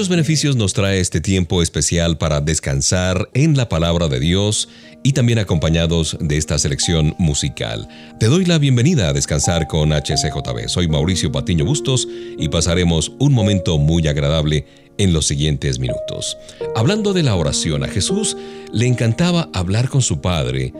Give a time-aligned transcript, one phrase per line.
[0.00, 4.70] Muchos beneficios nos trae este tiempo especial para descansar en la palabra de Dios
[5.02, 7.86] y también acompañados de esta selección musical.
[8.18, 10.68] Te doy la bienvenida a Descansar con HCJB.
[10.68, 14.64] Soy Mauricio Patiño Bustos y pasaremos un momento muy agradable
[14.96, 16.34] en los siguientes minutos.
[16.74, 18.38] Hablando de la oración, a Jesús
[18.72, 20.72] le encantaba hablar con su Padre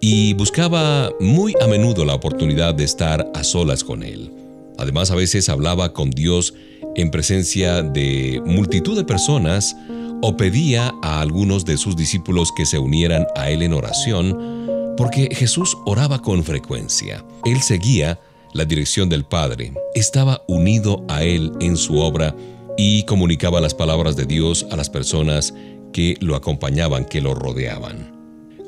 [0.00, 4.32] y buscaba muy a menudo la oportunidad de estar a solas con Él.
[4.78, 6.52] Además, a veces hablaba con Dios
[6.96, 9.76] en presencia de multitud de personas
[10.22, 15.28] o pedía a algunos de sus discípulos que se unieran a él en oración, porque
[15.30, 17.22] Jesús oraba con frecuencia.
[17.44, 18.18] Él seguía
[18.54, 22.34] la dirección del Padre, estaba unido a él en su obra
[22.78, 25.52] y comunicaba las palabras de Dios a las personas
[25.92, 28.16] que lo acompañaban, que lo rodeaban.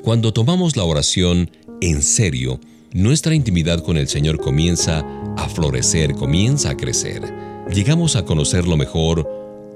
[0.03, 1.49] Cuando tomamos la oración
[1.81, 2.59] en serio,
[2.93, 5.03] nuestra intimidad con el Señor comienza
[5.35, 9.27] a florecer, comienza a crecer llegamos a conocerlo mejor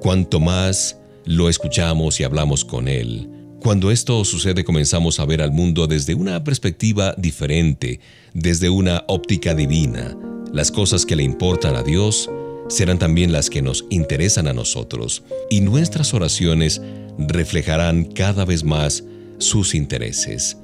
[0.01, 3.29] cuanto más lo escuchamos y hablamos con Él.
[3.61, 7.99] Cuando esto sucede comenzamos a ver al mundo desde una perspectiva diferente,
[8.33, 10.17] desde una óptica divina.
[10.51, 12.29] Las cosas que le importan a Dios
[12.67, 16.81] serán también las que nos interesan a nosotros y nuestras oraciones
[17.17, 19.03] reflejarán cada vez más
[19.37, 20.57] sus intereses.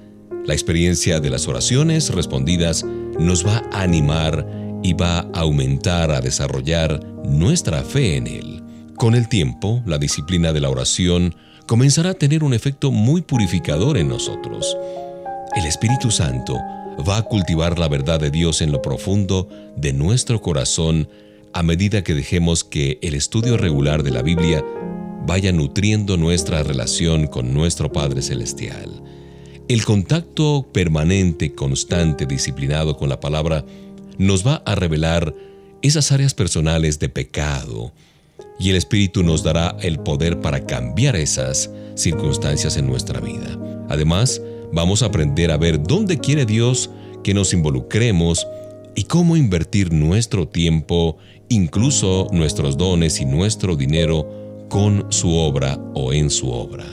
[0.46, 2.84] La experiencia de las oraciones respondidas
[3.20, 4.46] nos va a animar
[4.84, 8.64] y va a aumentar, a desarrollar nuestra fe en Él.
[8.96, 11.36] Con el tiempo, la disciplina de la oración
[11.68, 14.78] comenzará a tener un efecto muy purificador en nosotros.
[15.56, 16.58] El Espíritu Santo
[17.08, 21.08] va a cultivar la verdad de Dios en lo profundo de nuestro corazón
[21.54, 24.64] a medida que dejemos que el estudio regular de la Biblia
[25.26, 29.02] vaya nutriendo nuestra relación con nuestro Padre Celestial.
[29.68, 33.64] El contacto permanente, constante, disciplinado con la palabra
[34.20, 35.34] nos va a revelar
[35.82, 37.92] esas áreas personales de pecado
[38.60, 43.58] y el Espíritu nos dará el poder para cambiar esas circunstancias en nuestra vida.
[43.90, 44.42] Además,
[44.74, 46.92] vamos a aprender a ver dónde quiere Dios
[47.24, 48.46] que nos involucremos
[48.96, 56.12] y cómo invertir nuestro tiempo, incluso nuestros dones y nuestro dinero con su obra o
[56.12, 56.86] en su obra.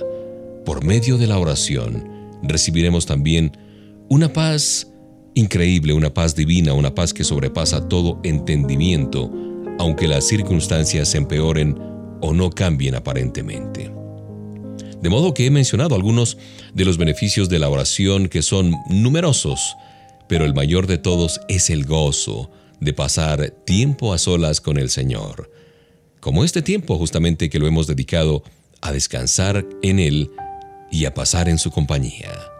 [0.64, 2.08] Por medio de la oración,
[2.42, 3.56] recibiremos también
[4.08, 4.86] una paz
[5.36, 9.30] increíble, una paz divina, una paz que sobrepasa todo entendimiento,
[9.78, 11.78] aunque las circunstancias se empeoren
[12.22, 13.92] o no cambien aparentemente.
[15.02, 16.38] De modo que he mencionado algunos
[16.72, 19.76] de los beneficios de la oración que son numerosos,
[20.26, 24.88] pero el mayor de todos es el gozo de pasar tiempo a solas con el
[24.88, 25.52] Señor,
[26.18, 28.42] como este tiempo justamente que lo hemos dedicado
[28.80, 30.30] a descansar en Él
[30.90, 32.55] y a pasar en su compañía.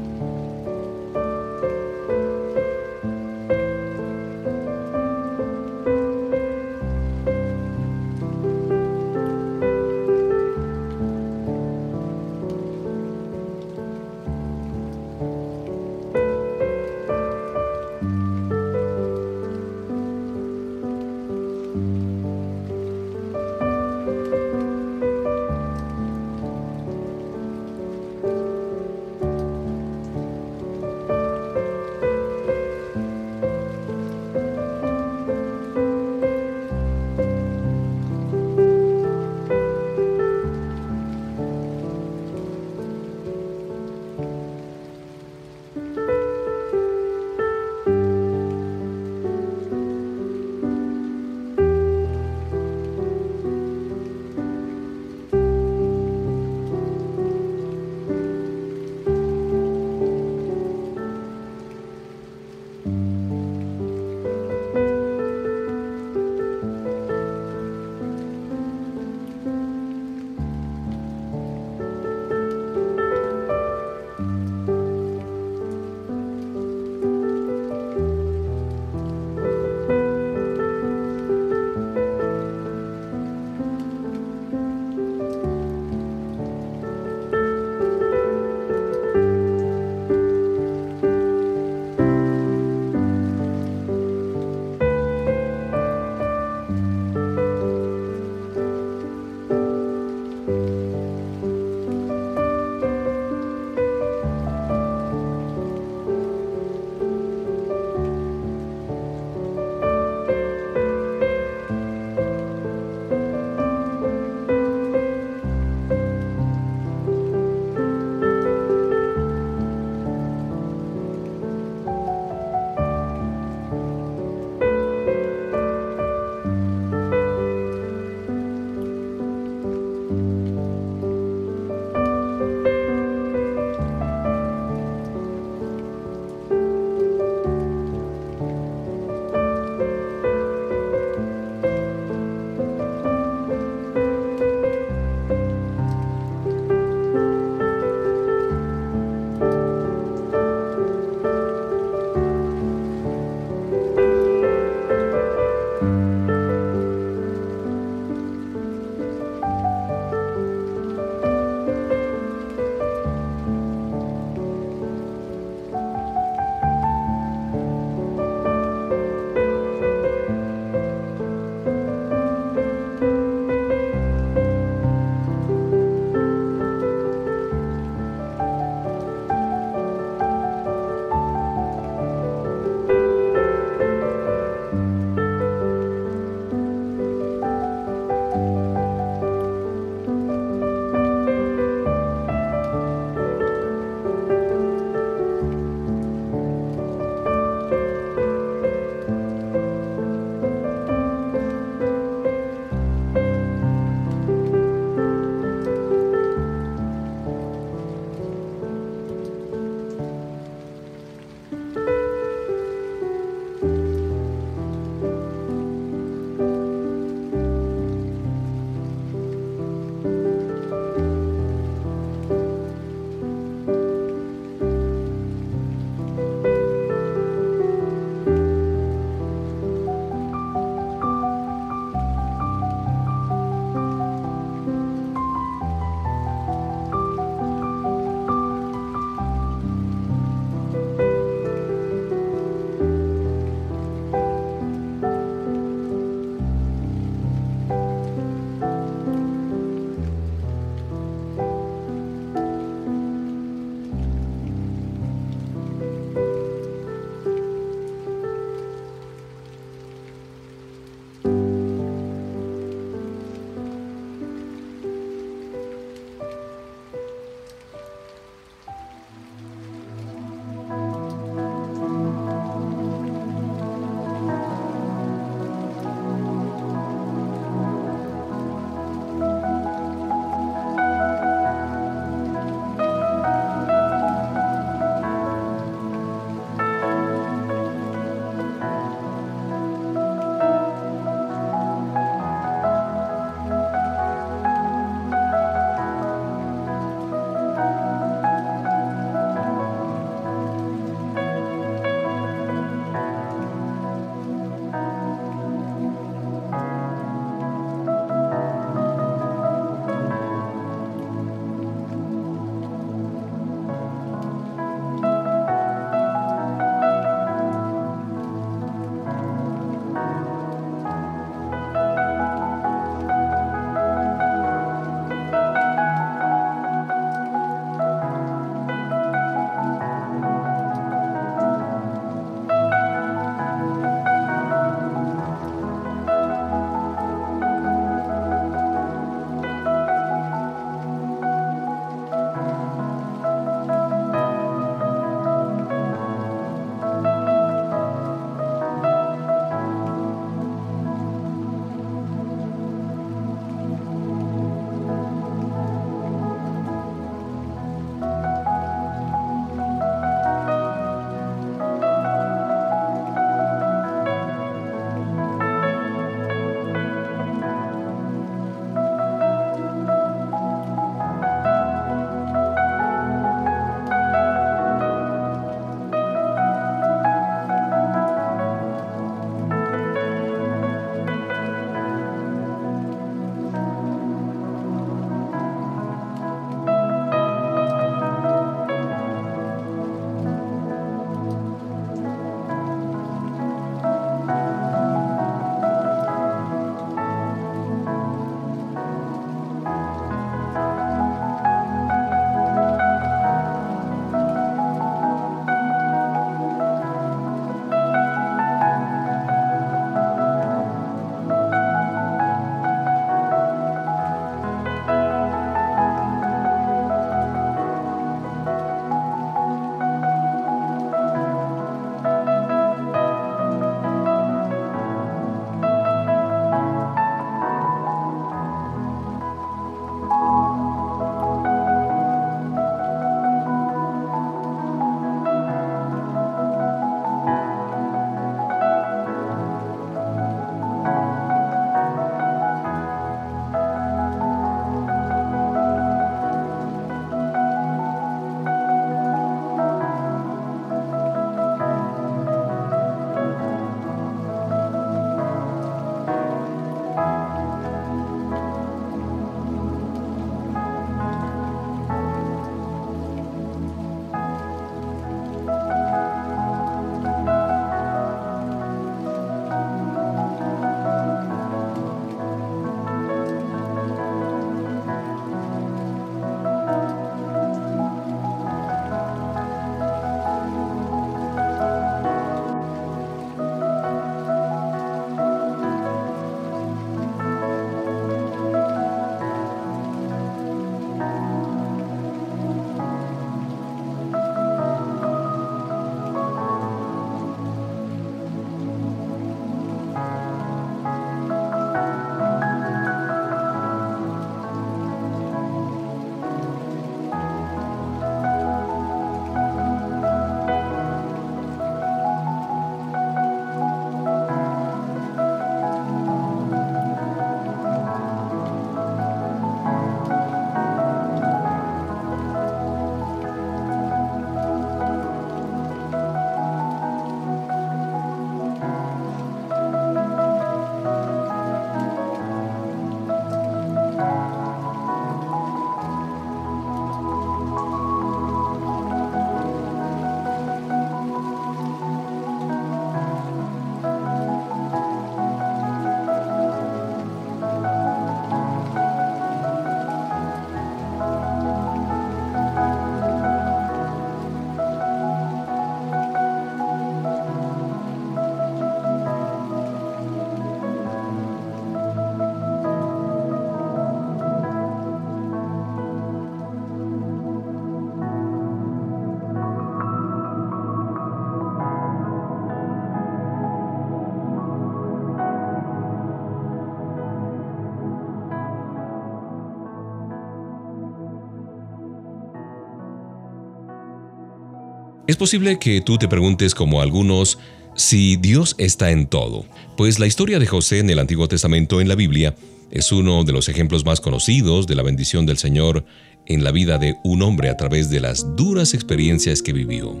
[585.10, 587.36] Es posible que tú te preguntes como algunos
[587.74, 589.44] si Dios está en todo,
[589.76, 592.36] pues la historia de José en el Antiguo Testamento en la Biblia
[592.70, 595.84] es uno de los ejemplos más conocidos de la bendición del Señor
[596.26, 600.00] en la vida de un hombre a través de las duras experiencias que vivió.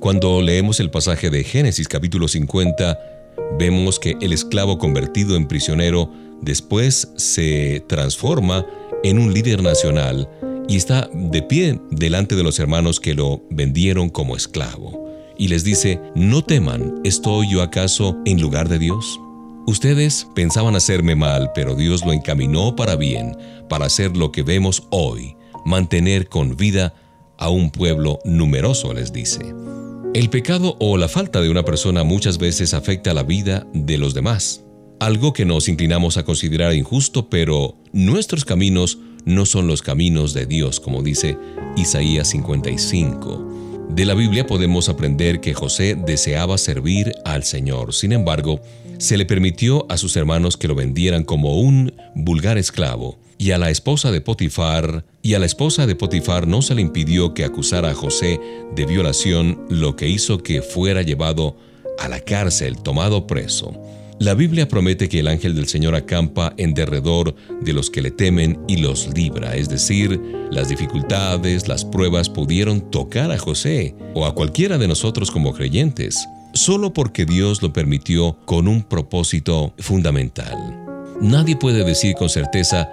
[0.00, 2.98] Cuando leemos el pasaje de Génesis capítulo 50,
[3.60, 6.12] vemos que el esclavo convertido en prisionero
[6.42, 8.66] después se transforma
[9.04, 10.28] en un líder nacional
[10.68, 15.08] y está de pie delante de los hermanos que lo vendieron como esclavo.
[15.38, 19.18] Y les dice, no teman, ¿estoy yo acaso en lugar de Dios?
[19.66, 23.36] Ustedes pensaban hacerme mal, pero Dios lo encaminó para bien,
[23.68, 26.94] para hacer lo que vemos hoy, mantener con vida
[27.38, 29.54] a un pueblo numeroso, les dice.
[30.14, 34.14] El pecado o la falta de una persona muchas veces afecta la vida de los
[34.14, 34.64] demás,
[35.00, 40.46] algo que nos inclinamos a considerar injusto, pero nuestros caminos no son los caminos de
[40.46, 41.36] Dios, como dice
[41.76, 43.86] Isaías 55.
[43.90, 47.94] De la Biblia podemos aprender que José deseaba servir al Señor.
[47.94, 48.60] Sin embargo,
[48.98, 53.58] se le permitió a sus hermanos que lo vendieran como un vulgar esclavo, y a
[53.58, 57.44] la esposa de Potifar, y a la esposa de Potifar no se le impidió que
[57.44, 58.40] acusara a José
[58.74, 61.56] de violación, lo que hizo que fuera llevado
[61.98, 63.78] a la cárcel, tomado preso.
[64.20, 68.10] La Biblia promete que el ángel del Señor acampa en derredor de los que le
[68.10, 70.20] temen y los libra, es decir,
[70.50, 76.26] las dificultades, las pruebas pudieron tocar a José o a cualquiera de nosotros como creyentes,
[76.52, 80.56] solo porque Dios lo permitió con un propósito fundamental.
[81.20, 82.90] Nadie puede decir con certeza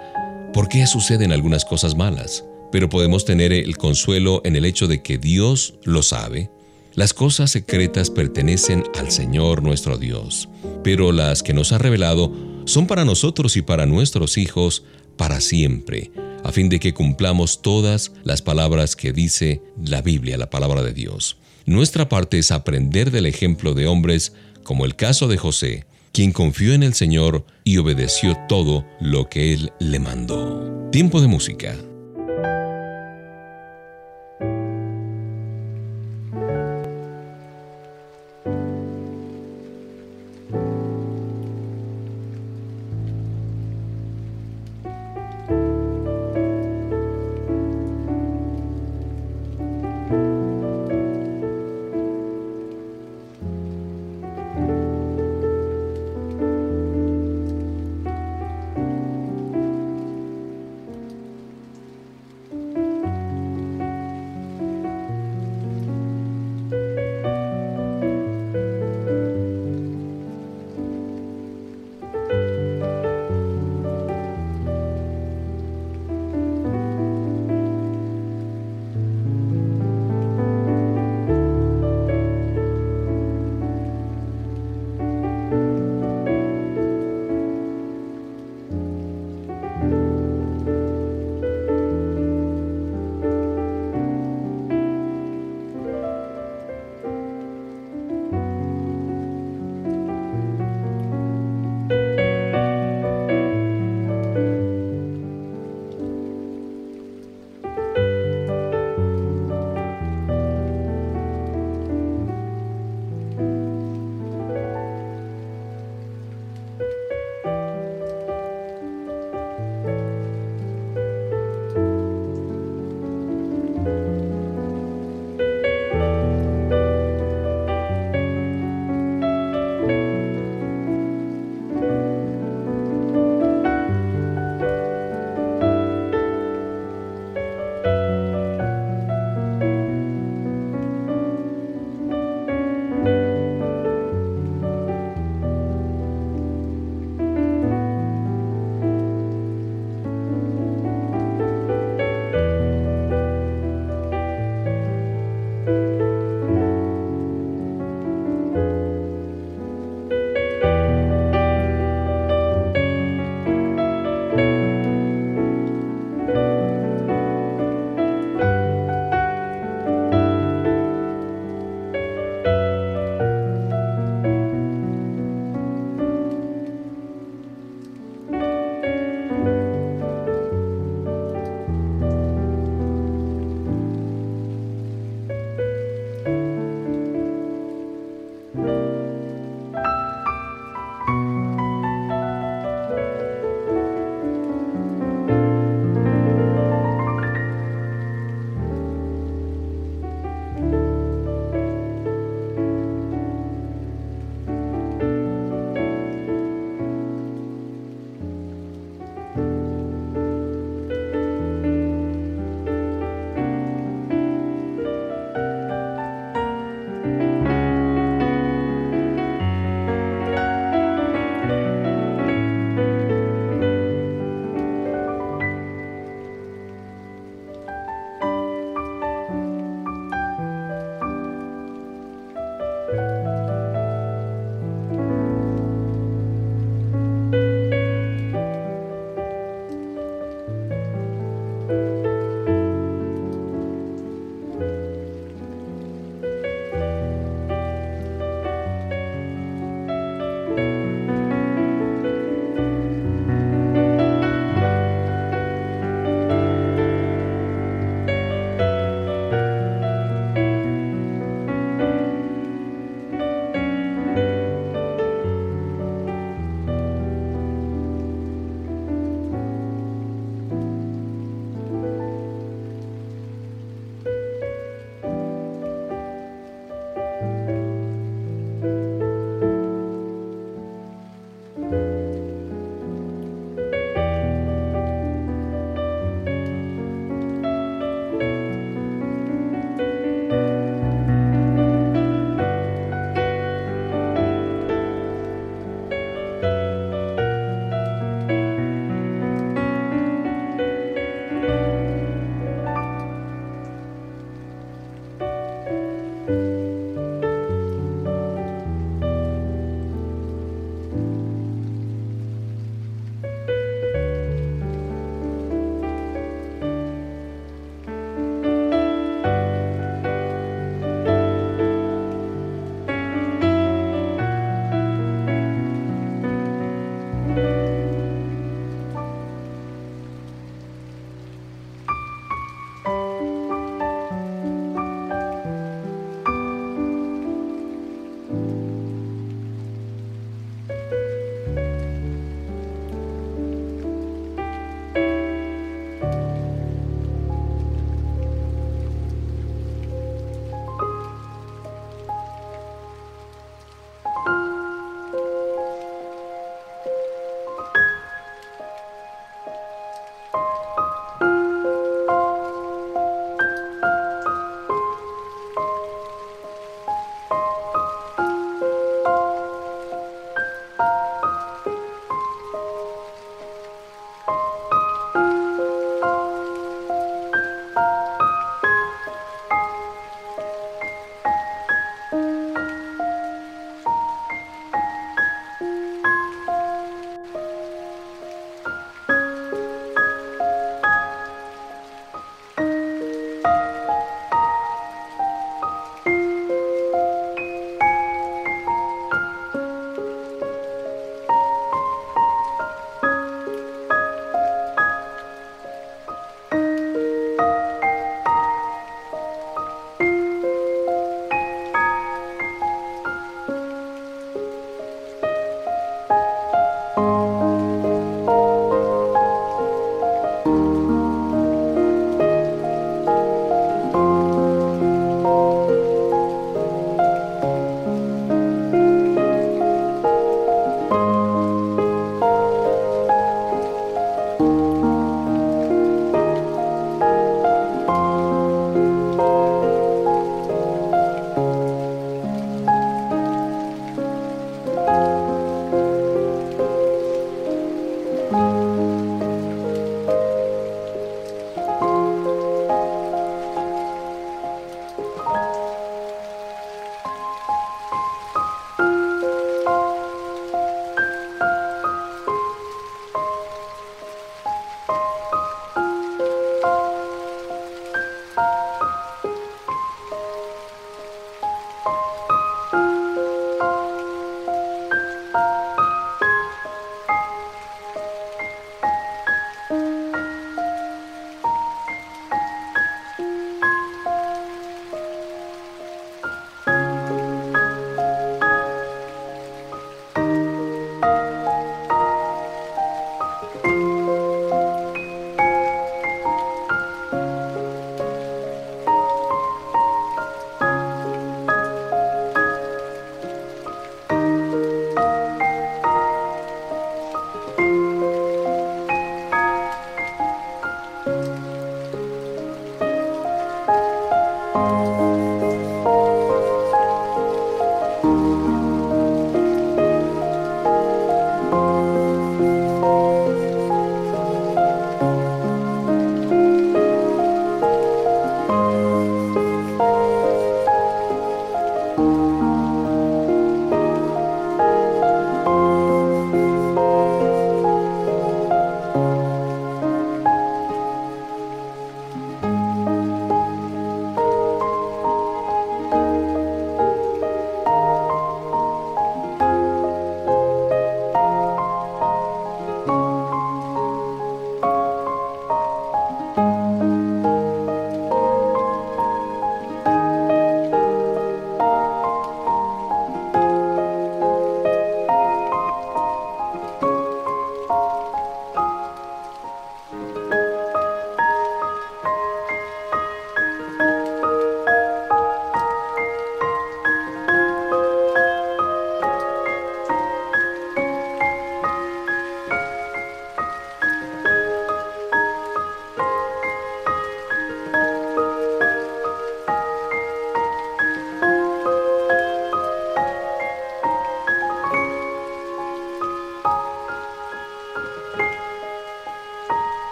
[0.52, 5.02] por qué suceden algunas cosas malas, pero podemos tener el consuelo en el hecho de
[5.02, 6.50] que Dios lo sabe
[6.96, 10.48] las cosas secretas pertenecen al Señor nuestro Dios,
[10.82, 12.32] pero las que nos ha revelado
[12.64, 14.82] son para nosotros y para nuestros hijos
[15.16, 16.10] para siempre,
[16.42, 20.94] a fin de que cumplamos todas las palabras que dice la Biblia, la palabra de
[20.94, 21.36] Dios.
[21.66, 26.72] Nuestra parte es aprender del ejemplo de hombres como el caso de José, quien confió
[26.72, 30.88] en el Señor y obedeció todo lo que Él le mandó.
[30.90, 31.76] Tiempo de música.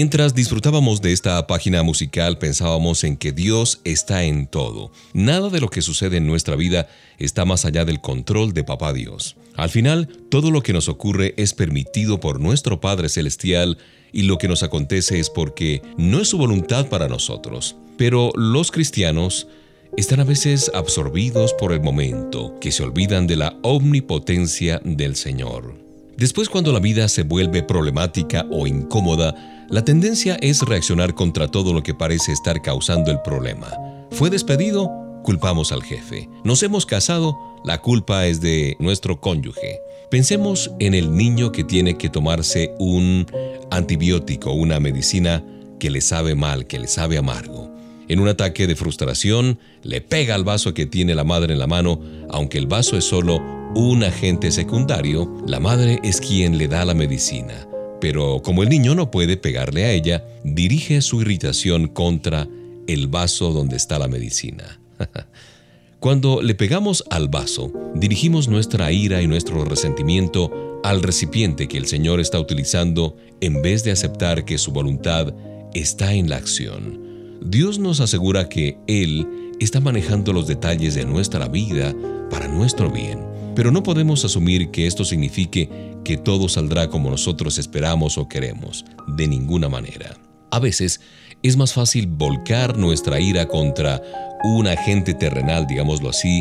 [0.00, 4.92] Mientras disfrutábamos de esta página musical pensábamos en que Dios está en todo.
[5.12, 6.86] Nada de lo que sucede en nuestra vida
[7.18, 9.34] está más allá del control de Papá Dios.
[9.56, 13.76] Al final, todo lo que nos ocurre es permitido por nuestro Padre Celestial
[14.12, 17.74] y lo que nos acontece es porque no es su voluntad para nosotros.
[17.96, 19.48] Pero los cristianos
[19.96, 25.74] están a veces absorbidos por el momento, que se olvidan de la omnipotencia del Señor.
[26.16, 31.74] Después cuando la vida se vuelve problemática o incómoda, la tendencia es reaccionar contra todo
[31.74, 33.70] lo que parece estar causando el problema.
[34.10, 34.90] ¿Fue despedido?
[35.22, 36.28] Culpamos al jefe.
[36.42, 37.36] ¿Nos hemos casado?
[37.64, 39.78] La culpa es de nuestro cónyuge.
[40.10, 43.26] Pensemos en el niño que tiene que tomarse un
[43.70, 45.44] antibiótico, una medicina
[45.78, 47.70] que le sabe mal, que le sabe amargo.
[48.08, 51.66] En un ataque de frustración, le pega al vaso que tiene la madre en la
[51.66, 52.00] mano,
[52.30, 53.38] aunque el vaso es solo
[53.74, 57.67] un agente secundario, la madre es quien le da la medicina,
[58.00, 62.48] pero como el niño no puede pegarle a ella, dirige su irritación contra
[62.86, 64.80] el vaso donde está la medicina.
[66.00, 71.86] Cuando le pegamos al vaso, dirigimos nuestra ira y nuestro resentimiento al recipiente que el
[71.86, 75.34] Señor está utilizando en vez de aceptar que su voluntad
[75.74, 77.38] está en la acción.
[77.42, 79.26] Dios nos asegura que Él
[79.58, 81.94] está manejando los detalles de nuestra vida
[82.30, 85.68] para nuestro bien pero no podemos asumir que esto signifique
[86.04, 90.16] que todo saldrá como nosotros esperamos o queremos, de ninguna manera.
[90.52, 91.00] A veces
[91.42, 94.00] es más fácil volcar nuestra ira contra
[94.44, 96.40] un agente terrenal, digámoslo así,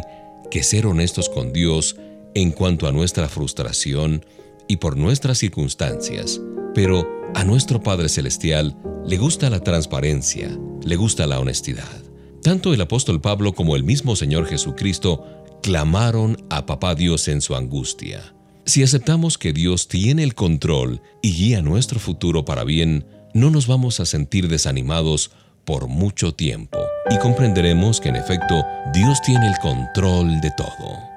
[0.52, 1.96] que ser honestos con Dios
[2.36, 4.24] en cuanto a nuestra frustración
[4.68, 6.40] y por nuestras circunstancias.
[6.76, 8.78] Pero a nuestro Padre Celestial
[9.08, 11.98] le gusta la transparencia, le gusta la honestidad.
[12.44, 15.26] Tanto el apóstol Pablo como el mismo Señor Jesucristo
[15.68, 18.34] clamaron a Papá Dios en su angustia.
[18.66, 23.68] Si aceptamos que Dios tiene el control y guía nuestro futuro para bien, no nos
[23.68, 25.32] vamos a sentir desanimados
[25.66, 31.17] por mucho tiempo y comprenderemos que en efecto Dios tiene el control de todo.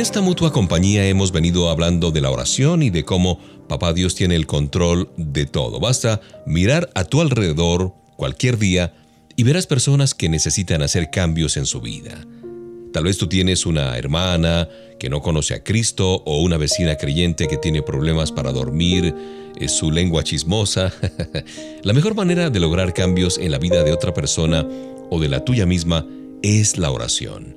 [0.00, 3.38] En esta mutua compañía hemos venido hablando de la oración y de cómo
[3.68, 5.78] Papá Dios tiene el control de todo.
[5.78, 8.94] Basta mirar a tu alrededor cualquier día
[9.36, 12.26] y verás personas que necesitan hacer cambios en su vida.
[12.94, 17.46] Tal vez tú tienes una hermana que no conoce a Cristo o una vecina creyente
[17.46, 19.14] que tiene problemas para dormir,
[19.60, 20.94] es su lengua chismosa.
[21.82, 24.66] la mejor manera de lograr cambios en la vida de otra persona
[25.10, 26.06] o de la tuya misma
[26.40, 27.54] es la oración.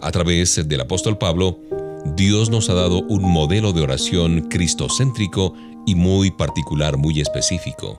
[0.00, 1.60] A través del apóstol Pablo,
[2.04, 5.54] Dios nos ha dado un modelo de oración cristocéntrico
[5.86, 7.98] y muy particular, muy específico.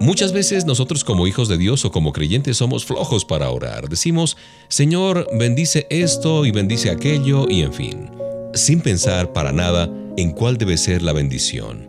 [0.00, 3.88] Muchas veces nosotros como hijos de Dios o como creyentes somos flojos para orar.
[3.88, 4.36] Decimos,
[4.68, 8.10] Señor, bendice esto y bendice aquello y en fin,
[8.54, 11.88] sin pensar para nada en cuál debe ser la bendición.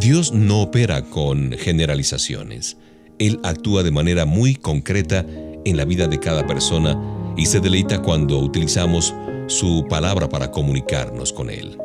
[0.00, 2.76] Dios no opera con generalizaciones.
[3.18, 5.24] Él actúa de manera muy concreta
[5.64, 7.00] en la vida de cada persona
[7.36, 9.14] y se deleita cuando utilizamos
[9.48, 11.76] su palabra para comunicarnos con Él.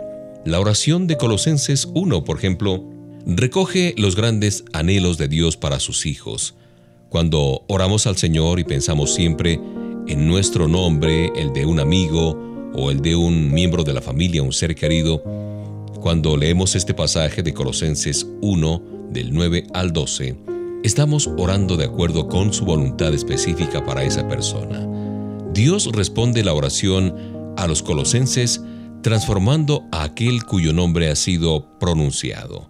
[0.45, 2.83] La oración de Colosenses 1, por ejemplo,
[3.25, 6.55] recoge los grandes anhelos de Dios para sus hijos.
[7.09, 9.59] Cuando oramos al Señor y pensamos siempre
[10.07, 12.37] en nuestro nombre, el de un amigo
[12.73, 15.23] o el de un miembro de la familia, un ser querido,
[16.01, 20.35] cuando leemos este pasaje de Colosenses 1, del 9 al 12,
[20.83, 24.85] estamos orando de acuerdo con su voluntad específica para esa persona.
[25.53, 28.61] Dios responde la oración a los colosenses
[29.01, 32.69] transformando a aquel cuyo nombre ha sido pronunciado.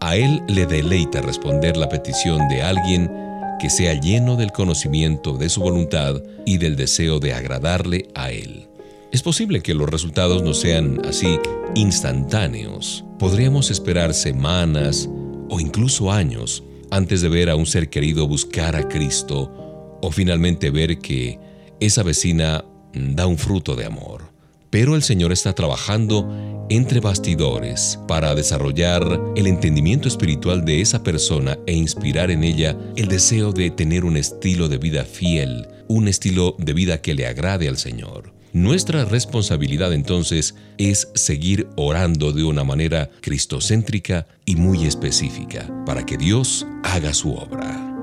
[0.00, 3.10] A él le deleita responder la petición de alguien
[3.58, 8.68] que sea lleno del conocimiento de su voluntad y del deseo de agradarle a él.
[9.12, 11.38] Es posible que los resultados no sean así
[11.74, 13.04] instantáneos.
[13.18, 15.08] Podríamos esperar semanas
[15.48, 20.70] o incluso años antes de ver a un ser querido buscar a Cristo o finalmente
[20.70, 21.38] ver que
[21.80, 22.64] esa vecina
[22.94, 24.22] da un fruto de amor.
[24.70, 26.28] Pero el Señor está trabajando
[26.68, 33.08] entre bastidores para desarrollar el entendimiento espiritual de esa persona e inspirar en ella el
[33.08, 37.68] deseo de tener un estilo de vida fiel, un estilo de vida que le agrade
[37.68, 38.32] al Señor.
[38.52, 46.16] Nuestra responsabilidad entonces es seguir orando de una manera cristocéntrica y muy específica para que
[46.16, 47.93] Dios haga su obra.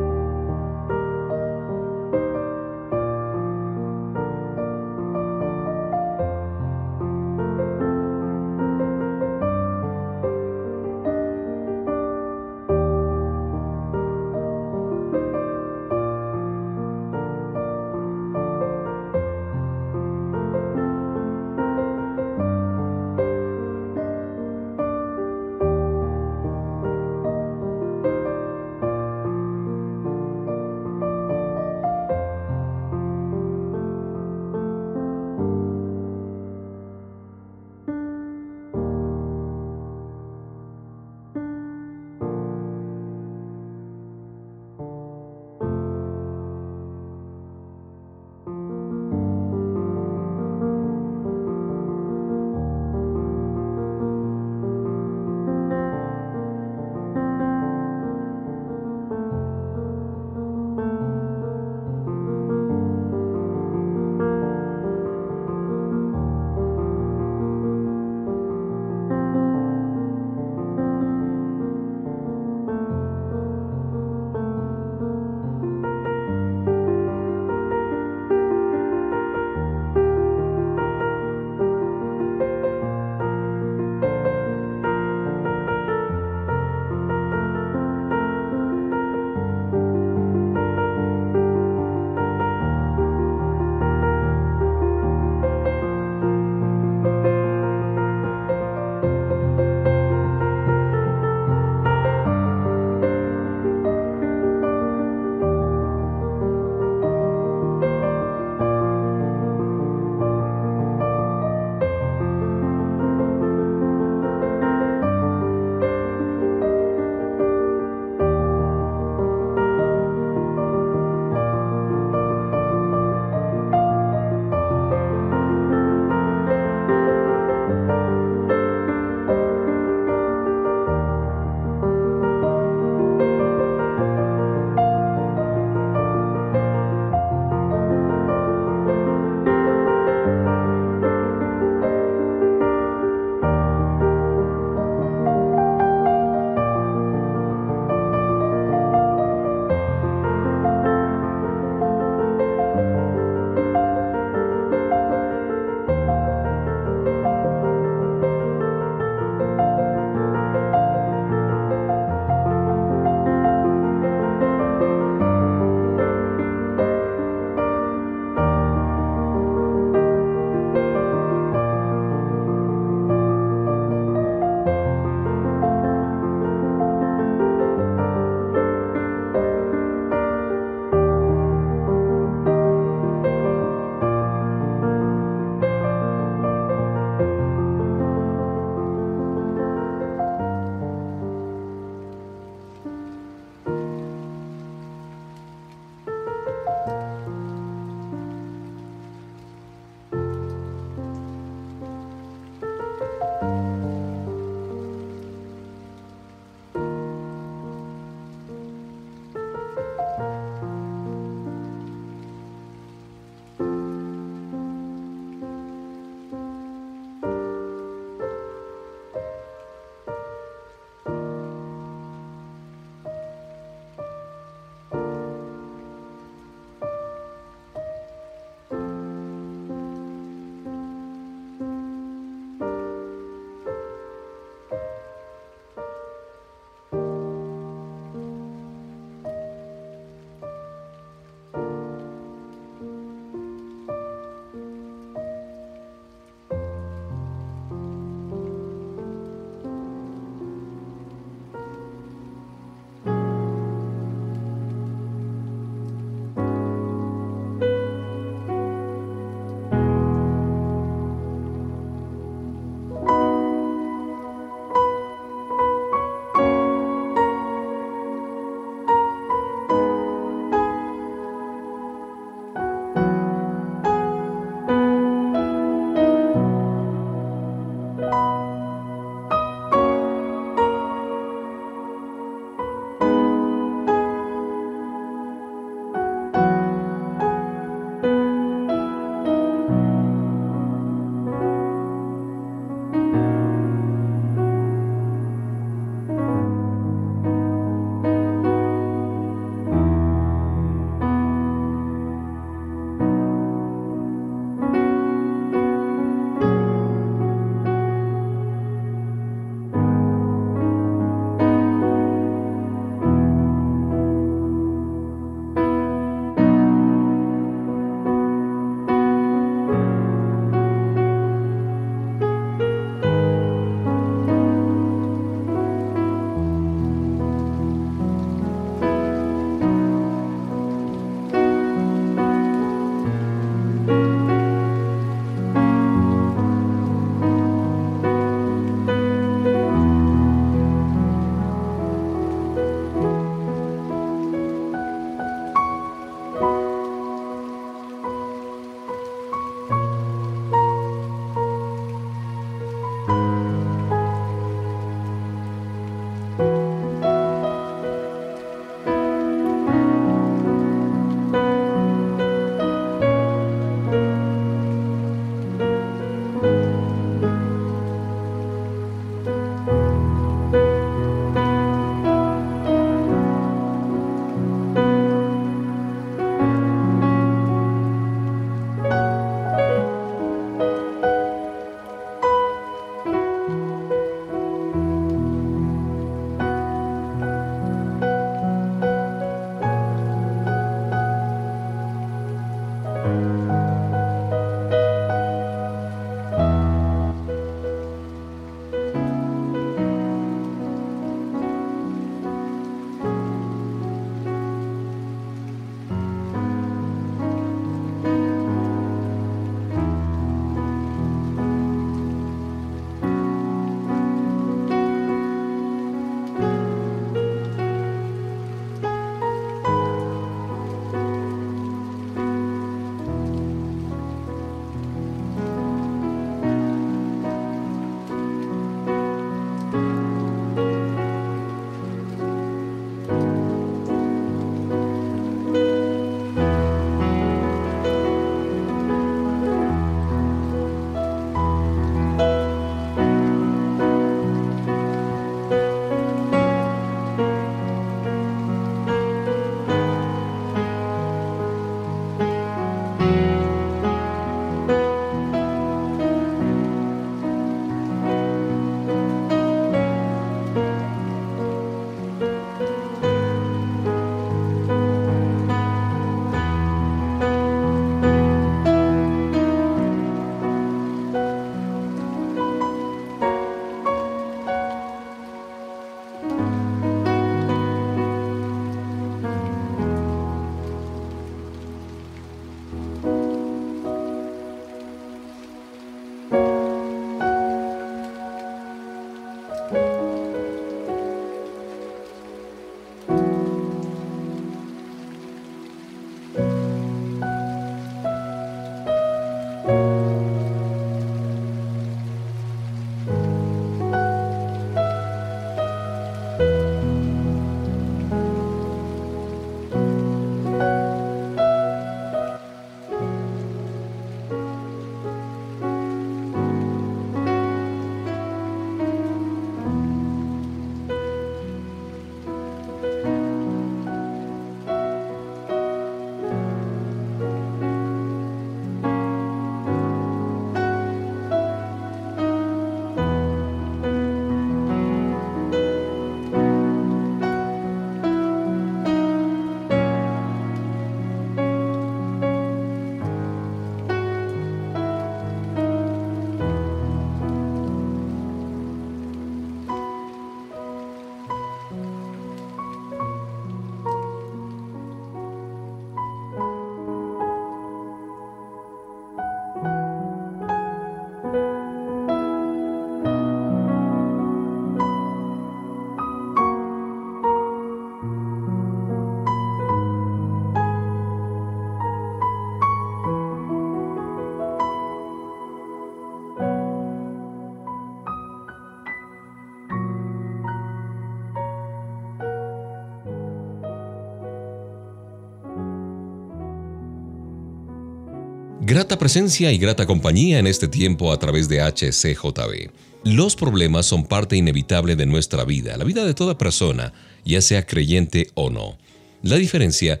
[588.78, 592.70] Grata presencia y grata compañía en este tiempo a través de HCJB.
[593.02, 596.92] Los problemas son parte inevitable de nuestra vida, la vida de toda persona,
[597.24, 598.78] ya sea creyente o no.
[599.24, 600.00] La diferencia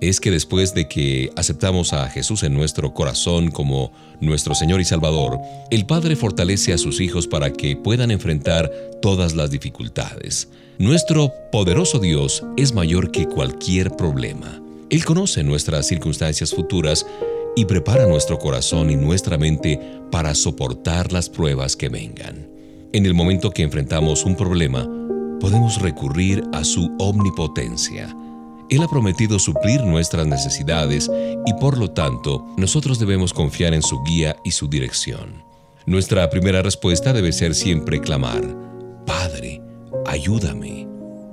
[0.00, 4.84] es que después de que aceptamos a Jesús en nuestro corazón como nuestro Señor y
[4.84, 5.40] Salvador,
[5.72, 8.70] el Padre fortalece a sus hijos para que puedan enfrentar
[9.02, 10.48] todas las dificultades.
[10.78, 14.62] Nuestro poderoso Dios es mayor que cualquier problema.
[14.90, 17.04] Él conoce nuestras circunstancias futuras
[17.54, 19.78] y prepara nuestro corazón y nuestra mente
[20.10, 22.48] para soportar las pruebas que vengan.
[22.92, 24.88] En el momento que enfrentamos un problema,
[25.40, 28.16] podemos recurrir a su omnipotencia.
[28.70, 31.10] Él ha prometido suplir nuestras necesidades
[31.46, 35.42] y por lo tanto nosotros debemos confiar en su guía y su dirección.
[35.84, 38.42] Nuestra primera respuesta debe ser siempre clamar,
[39.04, 39.60] Padre,
[40.06, 40.86] ayúdame,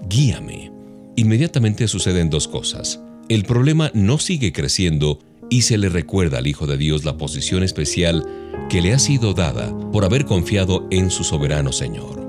[0.08, 0.72] guíame.
[1.16, 3.00] Inmediatamente suceden dos cosas.
[3.30, 7.64] El problema no sigue creciendo y se le recuerda al Hijo de Dios la posición
[7.64, 8.26] especial
[8.70, 12.28] que le ha sido dada por haber confiado en su soberano Señor.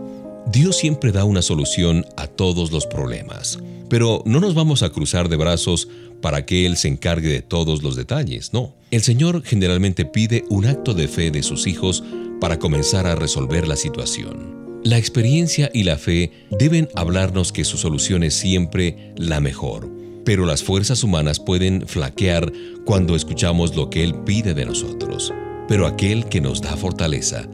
[0.50, 3.58] Dios siempre da una solución a todos los problemas,
[3.88, 5.88] pero no nos vamos a cruzar de brazos
[6.20, 8.74] para que Él se encargue de todos los detalles, no.
[8.90, 12.02] El Señor generalmente pide un acto de fe de sus hijos
[12.40, 14.80] para comenzar a resolver la situación.
[14.82, 19.90] La experiencia y la fe deben hablarnos que su solución es siempre la mejor,
[20.30, 22.52] pero las fuerzas humanas pueden flaquear
[22.84, 25.34] cuando escuchamos lo que Él pide de nosotros.
[25.66, 27.48] Pero aquel que nos da fortaleza,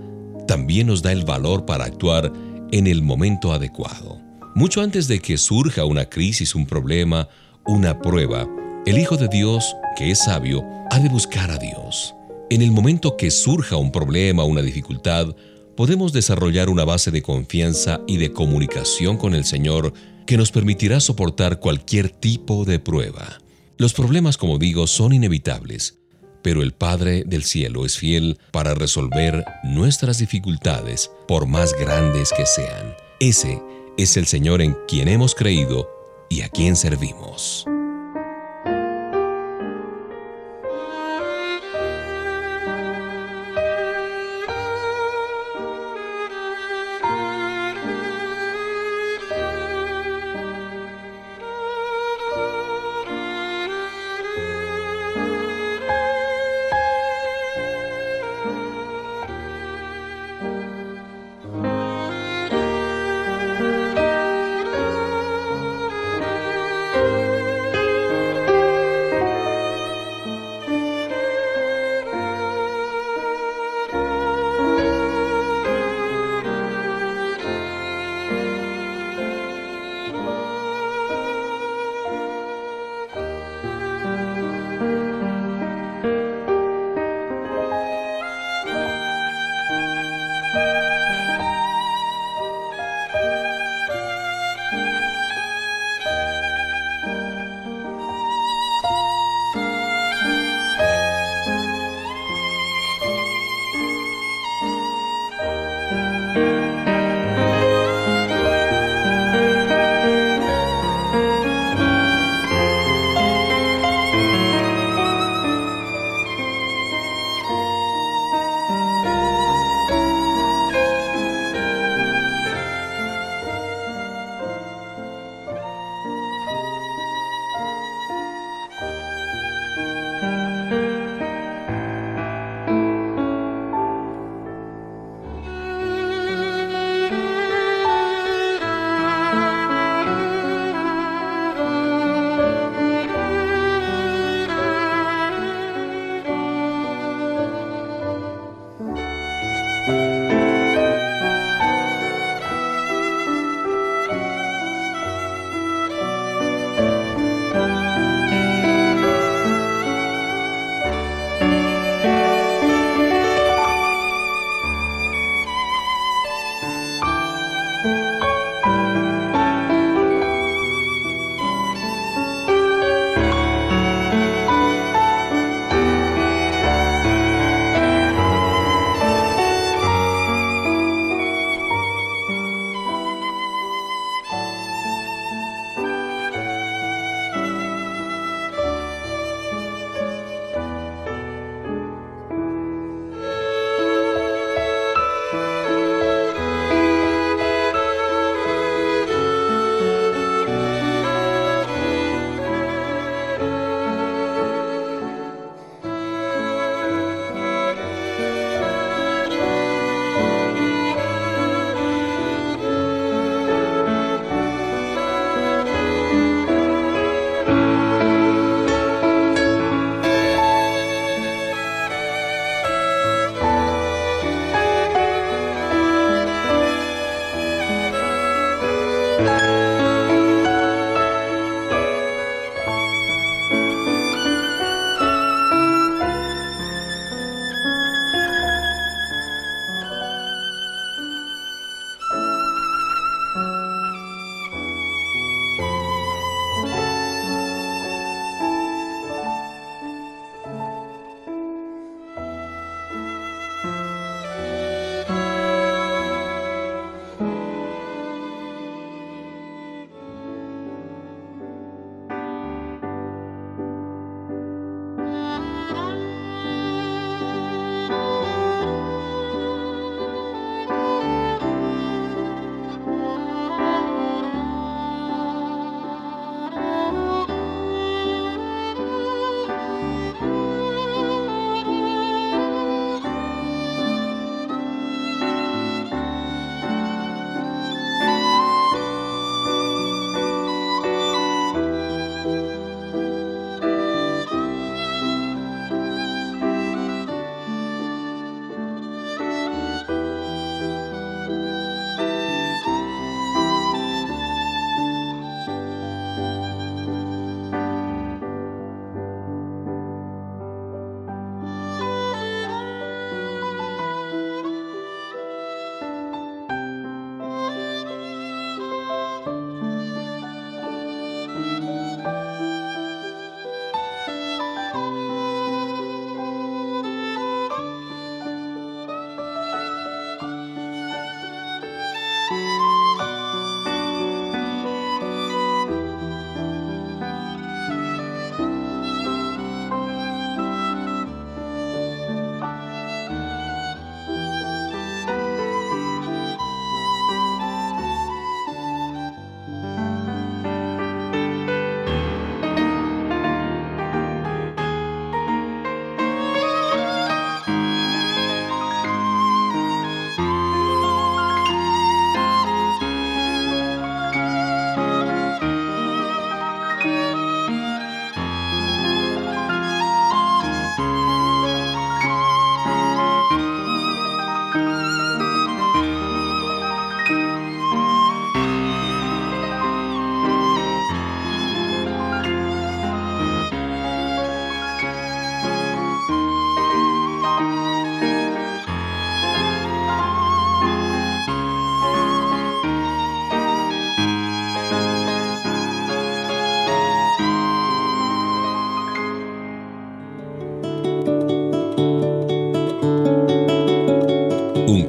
[0.47, 2.31] también nos da el valor para actuar
[2.73, 4.21] en el momento adecuado.
[4.55, 7.31] Mucho antes de que surja una crisis, un problema,
[7.65, 8.47] una prueba,
[8.85, 12.15] el Hijo de Dios, que es sabio, ha de buscar a Dios.
[12.51, 15.35] En el momento que surja un problema, una dificultad,
[15.79, 19.95] podemos desarrollar una base de confianza y de comunicación con el Señor
[20.27, 23.39] que nos permitirá soportar cualquier tipo de prueba.
[23.79, 25.99] Los problemas, como digo, son inevitables,
[26.43, 32.47] pero el Padre del Cielo es fiel para resolver nuestras dificultades, por más grandes que
[32.47, 32.95] sean.
[33.21, 33.63] Ese
[33.99, 35.89] es el Señor en quien hemos creído
[36.29, 37.67] y a quien servimos.